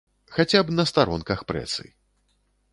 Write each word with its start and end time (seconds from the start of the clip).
Хаця 0.37 0.61
б 0.69 0.77
на 0.77 0.85
старонках 0.93 1.45
прэсы. 1.53 1.85